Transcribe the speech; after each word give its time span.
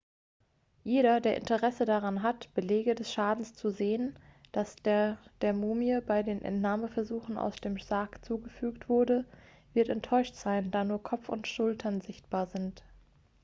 jeder 0.83 1.19
der 1.21 1.37
interesse 1.37 1.85
daran 1.85 2.23
hat 2.23 2.49
belege 2.55 2.95
des 2.95 3.13
schadens 3.13 3.53
zu 3.53 3.69
sehen 3.69 4.17
der 4.83 5.19
der 5.41 5.53
mumie 5.53 5.99
bei 6.01 6.23
den 6.23 6.41
entnahmeversuchen 6.41 7.37
aus 7.37 7.57
dem 7.57 7.77
sarg 7.79 8.25
zugefügt 8.25 8.89
wurde 8.89 9.25
wird 9.75 9.89
enttäuscht 9.89 10.33
sein 10.33 10.71
da 10.71 10.83
nur 10.85 11.03
kopf 11.03 11.29
und 11.29 11.47
schultern 11.47 12.01
sichtbar 12.01 12.47
sind 12.47 12.81